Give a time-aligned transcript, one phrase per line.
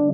[0.00, 0.06] Este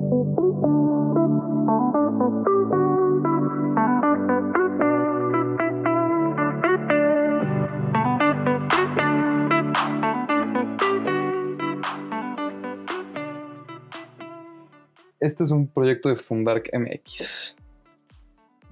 [15.43, 17.55] es un proyecto de Fundark MX.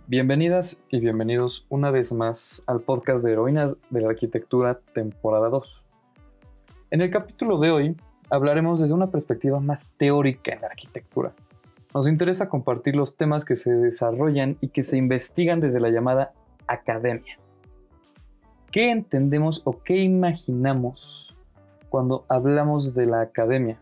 [0.08, 5.86] Bienvenidas y bienvenidos una vez más al podcast de Heroínas de la Arquitectura, temporada 2.
[6.92, 7.96] En el capítulo de hoy
[8.30, 11.34] hablaremos desde una perspectiva más teórica en la arquitectura.
[11.94, 16.34] Nos interesa compartir los temas que se desarrollan y que se investigan desde la llamada
[16.68, 17.38] academia.
[18.72, 21.36] ¿Qué entendemos o qué imaginamos
[21.90, 23.80] cuando hablamos de la academia?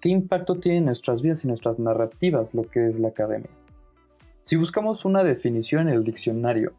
[0.00, 3.48] ¿Qué impacto tiene en nuestras vidas y nuestras narrativas lo que es la academia?
[4.42, 6.74] Si buscamos una definición en el diccionario,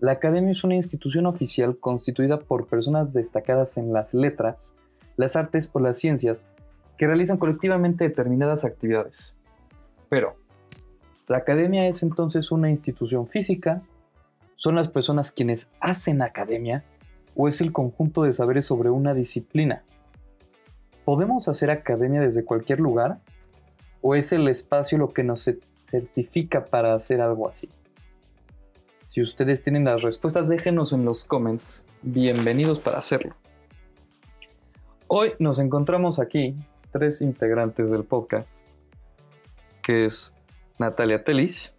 [0.00, 4.74] la academia es una institución oficial constituida por personas destacadas en las letras,
[5.16, 6.46] las artes o las ciencias
[6.96, 9.36] que realizan colectivamente determinadas actividades.
[10.08, 10.36] Pero,
[11.28, 13.82] ¿la academia es entonces una institución física?
[14.54, 16.84] ¿Son las personas quienes hacen academia?
[17.34, 19.82] ¿O es el conjunto de saberes sobre una disciplina?
[21.04, 23.18] ¿Podemos hacer academia desde cualquier lugar?
[24.00, 25.50] ¿O es el espacio lo que nos
[25.90, 27.68] certifica para hacer algo así?
[29.04, 31.86] Si ustedes tienen las respuestas, déjenos en los comments.
[32.02, 33.34] Bienvenidos para hacerlo.
[35.14, 36.54] Hoy nos encontramos aquí,
[36.90, 38.66] tres integrantes del podcast,
[39.82, 40.34] que es
[40.78, 41.74] Natalia Telis,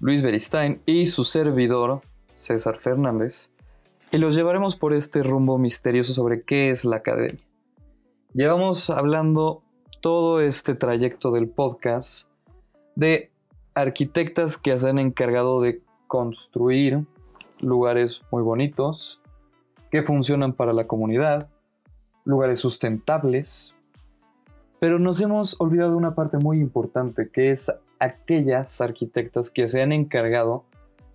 [0.00, 2.00] Luis Beristain y su servidor,
[2.34, 3.50] César Fernández
[4.10, 7.44] y los llevaremos por este rumbo misterioso sobre qué es la academia.
[8.32, 9.62] Llevamos hablando
[10.00, 12.30] todo este trayecto del podcast
[12.94, 13.30] de
[13.74, 17.04] arquitectas que se han encargado de construir
[17.60, 19.20] lugares muy bonitos,
[19.94, 21.48] que funcionan para la comunidad,
[22.24, 23.76] lugares sustentables,
[24.80, 29.82] pero nos hemos olvidado de una parte muy importante, que es aquellas arquitectas que se
[29.82, 30.64] han encargado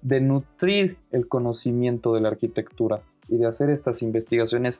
[0.02, 4.80] de nutrir el conocimiento de la arquitectura y de hacer estas investigaciones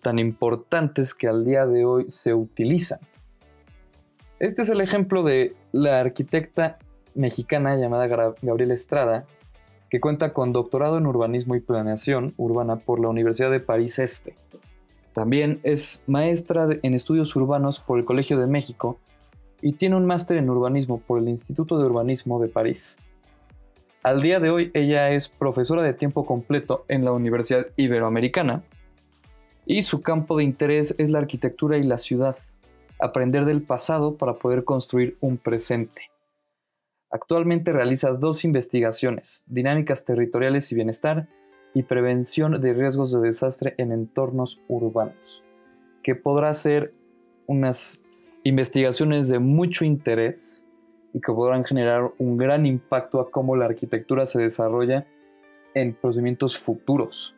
[0.00, 3.00] tan importantes que al día de hoy se utilizan.
[4.38, 6.78] Este es el ejemplo de la arquitecta
[7.16, 9.26] mexicana llamada Gabriela Estrada,
[9.90, 14.34] que cuenta con doctorado en urbanismo y planeación urbana por la Universidad de París Este.
[15.12, 18.98] También es maestra en estudios urbanos por el Colegio de México
[19.60, 22.96] y tiene un máster en urbanismo por el Instituto de Urbanismo de París.
[24.02, 28.62] Al día de hoy ella es profesora de tiempo completo en la Universidad Iberoamericana
[29.66, 32.36] y su campo de interés es la arquitectura y la ciudad,
[33.00, 36.09] aprender del pasado para poder construir un presente.
[37.10, 41.28] Actualmente realiza dos investigaciones, dinámicas territoriales y bienestar
[41.74, 45.44] y prevención de riesgos de desastre en entornos urbanos,
[46.02, 46.92] que podrá ser
[47.46, 48.02] unas
[48.44, 50.66] investigaciones de mucho interés
[51.12, 55.06] y que podrán generar un gran impacto a cómo la arquitectura se desarrolla
[55.74, 57.36] en procedimientos futuros.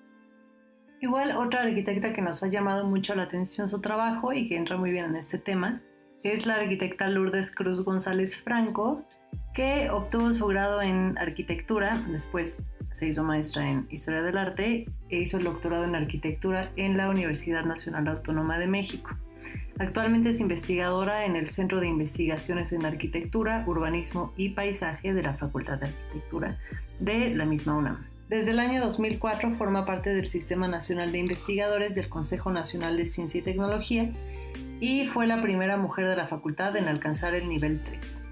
[1.00, 4.76] Igual otra arquitecta que nos ha llamado mucho la atención su trabajo y que entra
[4.76, 5.82] muy bien en este tema
[6.22, 9.04] es la arquitecta Lourdes Cruz González Franco,
[9.52, 12.58] que obtuvo su grado en arquitectura, después
[12.90, 17.08] se hizo maestra en historia del arte e hizo el doctorado en arquitectura en la
[17.08, 19.10] Universidad Nacional Autónoma de México.
[19.78, 25.34] Actualmente es investigadora en el Centro de Investigaciones en Arquitectura, Urbanismo y Paisaje de la
[25.34, 26.58] Facultad de Arquitectura
[27.00, 28.06] de la misma UNAM.
[28.28, 33.06] Desde el año 2004 forma parte del Sistema Nacional de Investigadores del Consejo Nacional de
[33.06, 34.10] Ciencia y Tecnología
[34.80, 38.24] y fue la primera mujer de la facultad en alcanzar el nivel 3.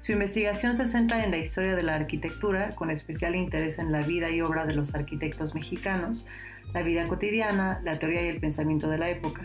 [0.00, 4.00] Su investigación se centra en la historia de la arquitectura, con especial interés en la
[4.00, 6.26] vida y obra de los arquitectos mexicanos,
[6.72, 9.42] la vida cotidiana, la teoría y el pensamiento de la época.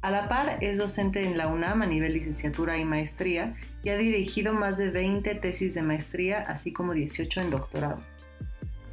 [0.00, 3.96] A la par, es docente en la UNAM a nivel licenciatura y maestría y ha
[3.96, 8.00] dirigido más de 20 tesis de maestría, así como 18 en doctorado.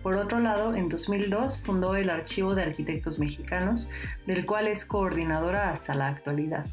[0.01, 3.91] Por otro lado, en 2002 fundó el Archivo de Arquitectos Mexicanos,
[4.25, 6.65] del cual es coordinadora hasta la actualidad.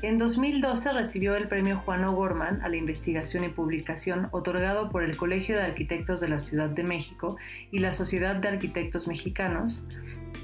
[0.00, 5.16] En 2012 recibió el premio Juan O'Gorman a la investigación y publicación otorgado por el
[5.16, 7.36] Colegio de Arquitectos de la Ciudad de México
[7.72, 9.88] y la Sociedad de Arquitectos Mexicanos,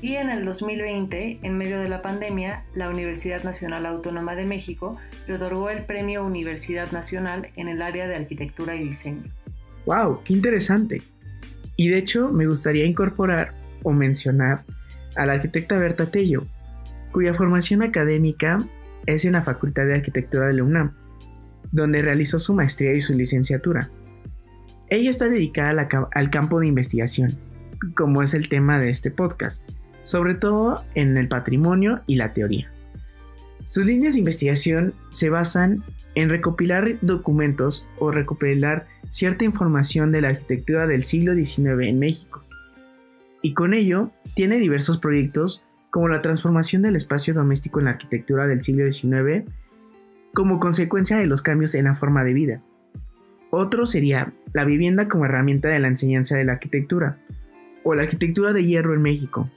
[0.04, 4.98] y en el 2020, en medio de la pandemia, la Universidad Nacional Autónoma de México
[5.26, 9.22] le otorgó el Premio Universidad Nacional en el área de arquitectura y diseño.
[9.86, 10.20] ¡Wow!
[10.24, 11.02] ¡Qué interesante!
[11.76, 14.64] Y de hecho, me gustaría incorporar o mencionar
[15.16, 16.44] a la arquitecta Berta Tello,
[17.12, 18.58] cuya formación académica
[19.06, 20.94] es en la Facultad de Arquitectura de la UNAM,
[21.72, 23.90] donde realizó su maestría y su licenciatura.
[24.90, 27.38] Ella está dedicada al campo de investigación,
[27.94, 29.68] como es el tema de este podcast
[30.04, 32.70] sobre todo en el patrimonio y la teoría.
[33.64, 35.82] Sus líneas de investigación se basan
[36.14, 42.44] en recopilar documentos o recopilar cierta información de la arquitectura del siglo XIX en México.
[43.42, 48.48] Y con ello tiene diversos proyectos como la transformación del espacio doméstico en la arquitectura
[48.48, 49.48] del siglo XIX
[50.32, 52.62] como consecuencia de los cambios en la forma de vida.
[53.50, 57.18] Otro sería la vivienda como herramienta de la enseñanza de la arquitectura
[57.84, 59.48] o la arquitectura de hierro en México.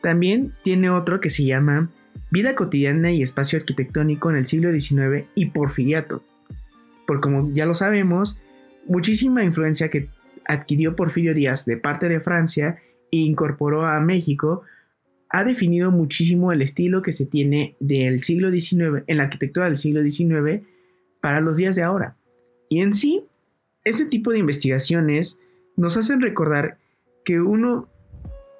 [0.00, 1.90] También tiene otro que se llama
[2.30, 6.22] Vida cotidiana y espacio arquitectónico en el siglo XIX y Porfiriato.
[7.04, 8.40] Por como ya lo sabemos,
[8.86, 10.08] muchísima influencia que
[10.44, 12.78] adquirió Porfirio Díaz de parte de Francia
[13.10, 14.62] e incorporó a México
[15.30, 19.76] ha definido muchísimo el estilo que se tiene del siglo XIX, en la arquitectura del
[19.76, 20.62] siglo XIX,
[21.20, 22.16] para los días de ahora.
[22.68, 23.24] Y en sí,
[23.84, 25.40] este tipo de investigaciones
[25.76, 26.78] nos hacen recordar
[27.24, 27.88] que uno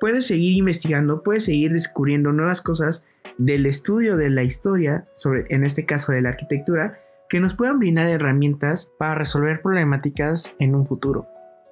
[0.01, 3.05] puede seguir investigando, puede seguir descubriendo nuevas cosas
[3.39, 7.79] del estudio de la historia, sobre, en este caso de la arquitectura, que nos puedan
[7.79, 11.27] brindar herramientas para resolver problemáticas en un futuro.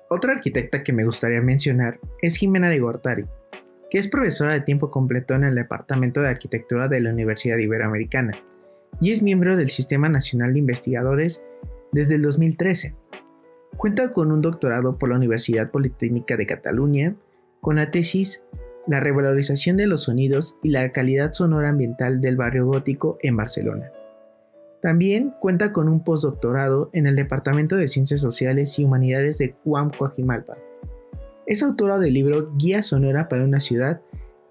[0.09, 3.25] Otra arquitecta que me gustaría mencionar es Jimena de Gortari,
[3.99, 8.33] es profesora de tiempo completo en el Departamento de Arquitectura de la Universidad Iberoamericana
[9.01, 11.45] y es miembro del Sistema Nacional de Investigadores
[11.93, 12.95] desde el 2013.
[13.79, 17.15] Cuenta con un doctorado por la Universidad Politécnica de Cataluña
[17.63, 18.45] con la tesis
[18.87, 23.91] La revalorización de los sonidos y la calidad sonora ambiental del barrio gótico en Barcelona.
[24.83, 29.91] También cuenta con un postdoctorado en el Departamento de Ciencias Sociales y Humanidades de Cuam
[29.91, 30.57] Coajimalpa
[31.47, 34.01] es autora del libro Guía Sonora para una ciudad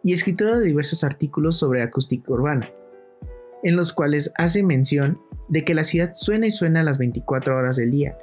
[0.04, 2.70] y escritora de diversos artículos sobre acústica urbana,
[3.64, 5.20] en los cuales hace mención
[5.50, 8.18] de que la ciudad suena y suena las 24 horas del día,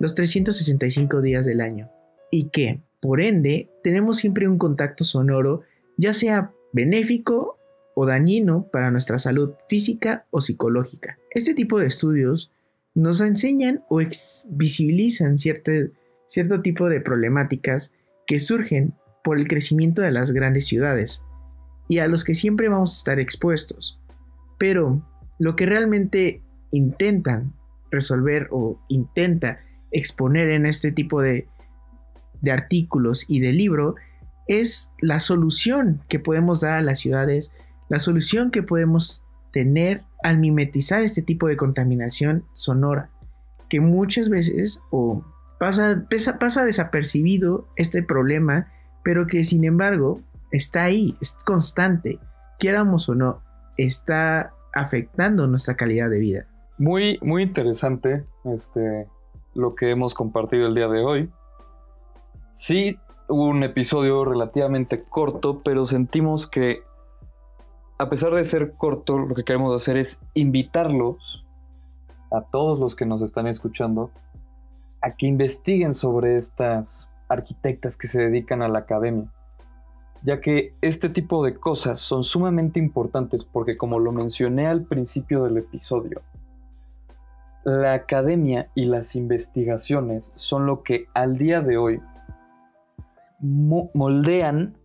[0.00, 1.88] los 365 días del año,
[2.30, 5.62] y que, por ende, tenemos siempre un contacto sonoro,
[5.96, 7.58] ya sea benéfico
[7.94, 11.18] o dañino para nuestra salud física o psicológica.
[11.30, 12.50] Este tipo de estudios
[12.94, 14.00] nos enseñan o
[14.46, 15.70] visibilizan cierto,
[16.26, 17.94] cierto tipo de problemáticas
[18.30, 18.94] que surgen
[19.24, 21.24] por el crecimiento de las grandes ciudades
[21.88, 23.98] y a los que siempre vamos a estar expuestos.
[24.56, 25.04] Pero
[25.40, 26.40] lo que realmente
[26.70, 27.52] intentan
[27.90, 29.58] resolver o intenta
[29.90, 31.48] exponer en este tipo de,
[32.40, 33.96] de artículos y de libro
[34.46, 37.52] es la solución que podemos dar a las ciudades,
[37.88, 43.10] la solución que podemos tener al mimetizar este tipo de contaminación sonora,
[43.68, 45.24] que muchas veces o
[45.60, 48.72] pasa, desapercibido este problema,
[49.04, 52.18] pero que sin embargo está ahí, es constante,
[52.58, 53.42] quieramos o no,
[53.76, 56.46] está afectando nuestra calidad de vida.
[56.78, 59.06] Muy, muy interesante este,
[59.54, 61.30] lo que hemos compartido el día de hoy.
[62.52, 62.98] Sí,
[63.28, 66.82] un episodio relativamente corto, pero sentimos que
[67.98, 71.44] a pesar de ser corto, lo que queremos hacer es invitarlos
[72.32, 74.10] a todos los que nos están escuchando
[75.00, 79.32] a que investiguen sobre estas arquitectas que se dedican a la academia,
[80.22, 85.44] ya que este tipo de cosas son sumamente importantes porque como lo mencioné al principio
[85.44, 86.22] del episodio,
[87.64, 92.00] la academia y las investigaciones son lo que al día de hoy
[93.40, 94.76] moldean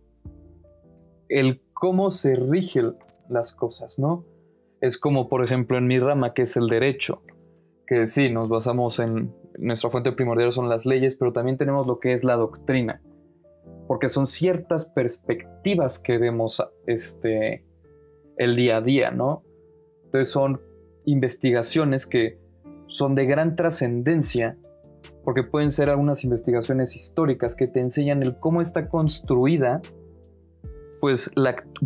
[1.28, 2.94] el cómo se rigen
[3.28, 4.24] las cosas, ¿no?
[4.80, 7.22] Es como por ejemplo en mi rama que es el derecho,
[7.86, 11.98] que sí, nos basamos en nuestra fuente primordial son las leyes, pero también tenemos lo
[11.98, 13.02] que es la doctrina,
[13.86, 17.64] porque son ciertas perspectivas que vemos este,
[18.36, 19.44] el día a día, ¿no?
[20.04, 20.60] Entonces son
[21.04, 22.38] investigaciones que
[22.86, 24.58] son de gran trascendencia,
[25.24, 29.82] porque pueden ser algunas investigaciones históricas que te enseñan el cómo está construida,
[31.00, 31.32] pues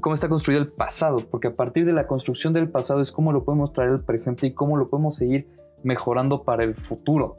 [0.00, 3.32] cómo está construido el pasado, porque a partir de la construcción del pasado es cómo
[3.32, 5.48] lo podemos traer al presente y cómo lo podemos seguir
[5.82, 7.36] mejorando para el futuro.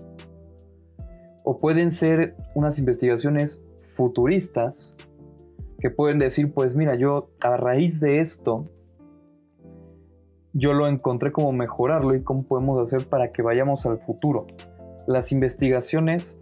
[1.43, 3.63] O pueden ser unas investigaciones
[3.95, 4.95] futuristas
[5.79, 8.57] que pueden decir, pues mira, yo a raíz de esto,
[10.53, 14.47] yo lo encontré como mejorarlo y cómo podemos hacer para que vayamos al futuro.
[15.07, 16.39] Las investigaciones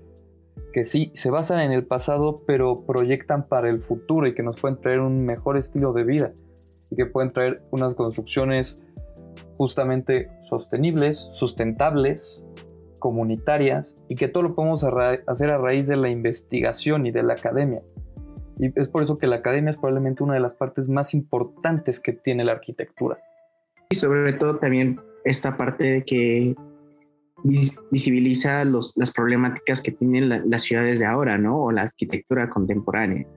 [0.73, 4.59] que sí se basan en el pasado, pero proyectan para el futuro y que nos
[4.59, 6.33] pueden traer un mejor estilo de vida
[6.91, 8.83] y que pueden traer unas construcciones
[9.59, 12.47] justamente sostenibles, sustentables,
[12.97, 14.85] comunitarias y que todo lo podemos
[15.27, 17.81] hacer a raíz de la investigación y de la academia.
[18.57, 21.99] Y es por eso que la academia es probablemente una de las partes más importantes
[21.99, 23.19] que tiene la arquitectura.
[23.89, 26.55] Y sobre todo también esta parte de que
[27.91, 31.65] visibiliza las problemáticas que tienen las ciudades de ahora, ¿no?
[31.65, 33.27] O la arquitectura contemporánea.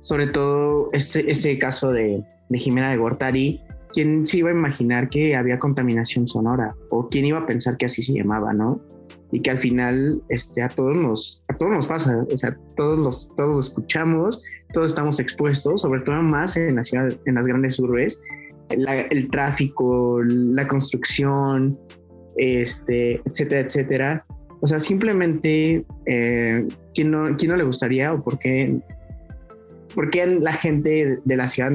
[0.00, 3.62] Sobre todo este, este caso de, de Jimena de Gortari
[3.92, 6.74] ¿quién se iba a imaginar que había contaminación sonora?
[6.90, 8.80] ¿O quién iba a pensar que así se llamaba, no?
[9.30, 12.98] Y que al final este, a, todos nos, a todos nos pasa, o sea, todos
[12.98, 17.78] los, todos escuchamos, todos estamos expuestos, sobre todo más en, la ciudad, en las grandes
[17.78, 18.20] urbes,
[18.68, 21.78] el tráfico, la construcción,
[22.36, 24.26] este, etcétera, etcétera.
[24.60, 28.80] O sea, simplemente, eh, ¿quién, no, ¿quién no le gustaría o por qué,
[29.94, 31.72] por qué la gente de la ciudad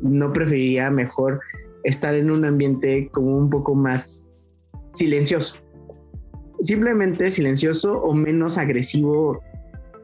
[0.00, 1.40] no preferiría mejor
[1.84, 4.48] estar en un ambiente como un poco más
[4.90, 5.56] silencioso.
[6.60, 9.40] Simplemente silencioso o menos agresivo.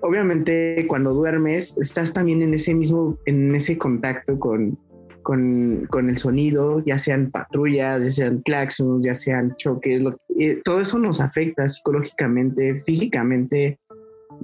[0.01, 4.79] Obviamente cuando duermes estás también en ese mismo, en ese contacto con,
[5.23, 10.03] con, con el sonido, ya sean patrullas, ya sean claxons, ya sean choques,
[10.39, 13.79] eh, todo eso nos afecta psicológicamente, físicamente,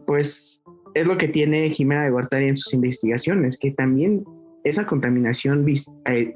[0.06, 0.60] pues
[0.94, 4.24] es lo que tiene Jimena de Guartari en sus investigaciones, que también
[4.64, 5.66] esa contaminación
[6.06, 6.32] eh,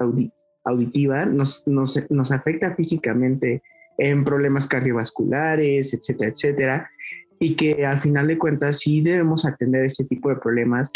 [0.65, 3.61] auditiva nos, nos, afecta físicamente
[3.97, 6.89] en problemas cardiovasculares, etcétera, etcétera,
[7.39, 10.91] y que al final de cuentas sí debemos atender este tipo de problemas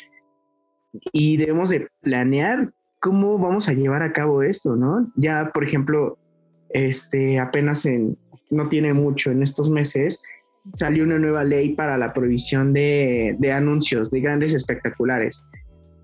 [1.12, 5.12] y debemos de planear cómo vamos a llevar a cabo esto, ¿no?
[5.16, 6.18] Ya, por ejemplo,
[6.70, 8.18] este, apenas en,
[8.50, 10.24] no tiene mucho en estos meses,
[10.74, 15.44] salió una nueva ley para la prohibición de, de anuncios, de grandes espectaculares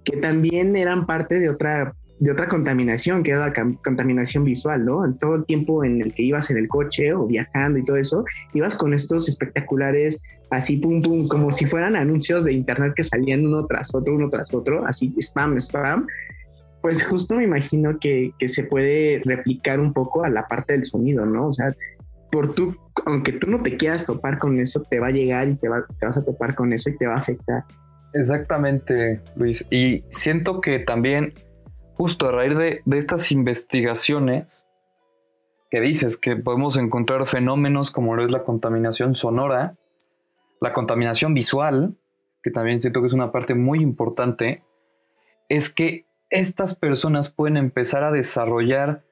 [0.03, 5.05] que también eran parte de otra, de otra contaminación, que era la contaminación visual, ¿no?
[5.05, 7.98] En todo el tiempo en el que ibas en el coche o viajando y todo
[7.98, 13.03] eso, ibas con estos espectaculares así, pum, pum, como si fueran anuncios de internet que
[13.03, 16.07] salían uno tras otro, uno tras otro, así, spam, spam.
[16.81, 20.83] Pues justo me imagino que, que se puede replicar un poco a la parte del
[20.83, 21.48] sonido, ¿no?
[21.48, 21.74] O sea,
[22.31, 25.55] por tú, aunque tú no te quieras topar con eso, te va a llegar y
[25.55, 27.63] te, va, te vas a topar con eso y te va a afectar.
[28.13, 29.67] Exactamente, Luis.
[29.72, 31.34] Y siento que también,
[31.96, 34.65] justo a raíz de, estas investigaciones,
[35.72, 39.75] que dices que podemos encontrar fenómenos como lo es la contaminación sonora,
[40.62, 41.98] la contaminación visual,
[42.43, 44.62] que también siento que es una parte muy importante,
[45.50, 49.03] es que estas personas pueden empezar a desarrollar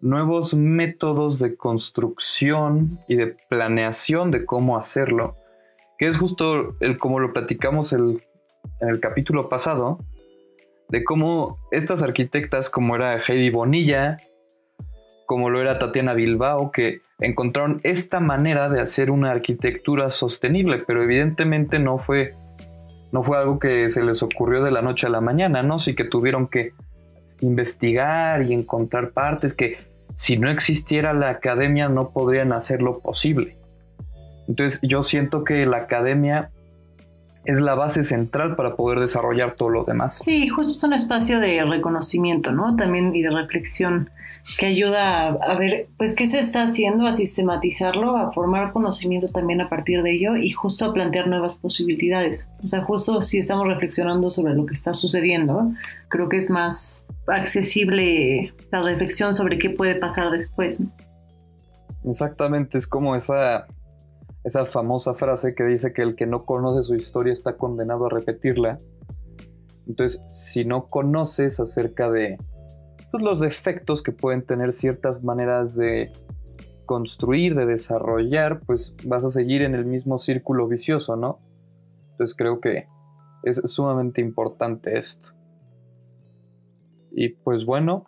[0.00, 5.34] nuevos métodos de construcción y de planeación de cómo hacerlo,
[5.98, 8.22] que es justo el como lo platicamos el
[8.80, 9.98] en el capítulo pasado
[10.88, 14.18] de cómo estas arquitectas, como era Heidi Bonilla,
[15.26, 21.02] como lo era Tatiana Bilbao, que encontraron esta manera de hacer una arquitectura sostenible, pero
[21.02, 22.34] evidentemente no fue,
[23.10, 25.78] no fue algo que se les ocurrió de la noche a la mañana, ¿no?
[25.78, 26.72] Sí que tuvieron que
[27.40, 29.78] investigar y encontrar partes que
[30.14, 33.56] si no existiera la academia no podrían hacerlo posible.
[34.48, 36.50] Entonces yo siento que la academia
[37.46, 40.18] es la base central para poder desarrollar todo lo demás.
[40.18, 42.76] Sí, justo es un espacio de reconocimiento, ¿no?
[42.76, 44.10] También y de reflexión
[44.58, 49.60] que ayuda a, ver, pues, qué se está haciendo, a sistematizarlo, a formar conocimiento también
[49.60, 52.48] a partir de ello y justo a plantear nuevas posibilidades.
[52.62, 55.72] O sea, justo si estamos reflexionando sobre lo que está sucediendo,
[56.08, 60.82] creo que es más accesible la reflexión sobre qué puede pasar después.
[62.04, 63.66] Exactamente, es como esa
[64.46, 68.10] esa famosa frase que dice que el que no conoce su historia está condenado a
[68.10, 68.78] repetirla.
[69.88, 72.38] Entonces, si no conoces acerca de
[73.10, 76.12] pues, los defectos que pueden tener ciertas maneras de
[76.86, 81.40] construir, de desarrollar, pues vas a seguir en el mismo círculo vicioso, ¿no?
[82.12, 82.86] Entonces creo que
[83.42, 85.30] es sumamente importante esto.
[87.10, 88.04] Y pues bueno,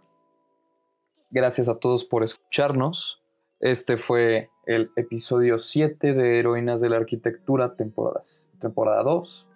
[1.30, 3.24] gracias a todos por escucharnos.
[3.58, 9.48] Este fue el episodio 7 de Heroínas de la Arquitectura, temporadas, temporada 2.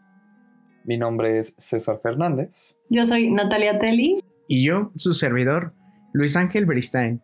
[0.86, 2.78] Mi nombre es César Fernández.
[2.88, 4.24] Yo soy Natalia Telly.
[4.48, 5.74] Y yo, su servidor,
[6.14, 7.22] Luis Ángel Beristain,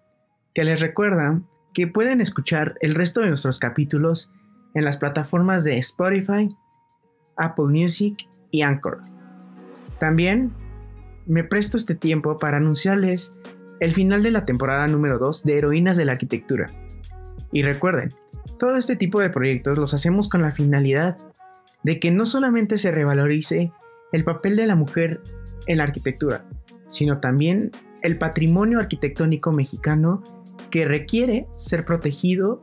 [0.55, 1.41] que les recuerda
[1.73, 4.35] que pueden escuchar el resto de nuestros capítulos
[4.75, 6.55] en las plataformas de Spotify,
[7.39, 9.01] Apple Music y Anchor.
[9.99, 10.53] También
[11.25, 13.35] me presto este tiempo para anunciarles
[13.81, 16.71] el final de la temporada número 2 de Heroínas de la Arquitectura
[17.53, 18.15] y recuerden,
[18.59, 21.17] todo este tipo de proyectos los hacemos con la finalidad
[21.83, 23.73] de que no solamente se revalorice
[24.13, 25.21] el papel de la mujer
[25.67, 26.45] en la arquitectura,
[26.89, 27.71] sino también
[28.03, 30.23] el patrimonio arquitectónico mexicano
[30.71, 32.63] que requiere ser protegido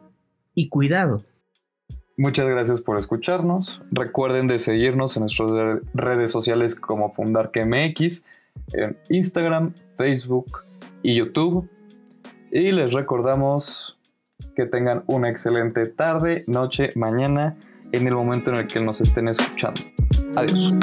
[0.53, 1.23] y cuidado.
[2.17, 3.81] Muchas gracias por escucharnos.
[3.91, 8.25] Recuerden de seguirnos en nuestras redes sociales como FundarQMX,
[8.71, 10.63] en Instagram, Facebook
[11.03, 11.69] y YouTube.
[12.51, 13.99] Y les recordamos
[14.55, 17.57] que tengan una excelente tarde, noche, mañana,
[17.91, 19.81] en el momento en el que nos estén escuchando.
[20.35, 20.73] Adiós.